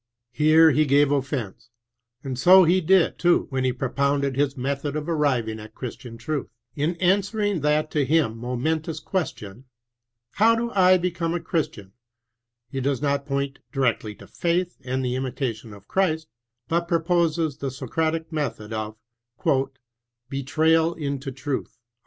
Here 0.31 0.71
he 0.71 0.87
gave 0.87 1.11
offence, 1.11 1.69
and 2.23 2.39
so 2.39 2.63
he 2.63 2.81
did, 2.81 3.19
too, 3.19 3.45
when 3.51 3.63
he 3.63 3.71
propounded 3.71 4.35
his 4.35 4.57
method 4.57 4.95
of 4.95 5.05
airiving 5.05 5.59
at 5.63 5.75
Chris 5.75 5.95
tian 5.95 6.17
truth. 6.17 6.49
In 6.75 6.95
answering 6.95 7.61
that 7.61 7.91
to 7.91 8.03
him 8.03 8.35
mo 8.39 8.57
mentous 8.57 8.99
question. 8.99 9.65
How 10.31 10.55
do 10.55 10.71
I 10.71 10.97
become 10.97 11.35
a 11.35 11.39
Chris 11.39 11.67
tian? 11.67 11.93
he 12.71 12.81
does 12.81 12.99
not 13.03 13.27
point 13.27 13.59
directly 13.71 14.15
to 14.15 14.25
faith 14.25 14.75
and 14.83 15.05
the 15.05 15.13
imitation 15.15 15.71
of 15.71 15.87
Christ, 15.87 16.27
but 16.67 16.87
proposes 16.87 17.57
the 17.57 17.69
Socratic 17.69 18.31
method 18.31 18.73
of 18.73 18.97
''betrayal 19.39 19.77
mto 20.99 21.35
truth." 21.35 21.77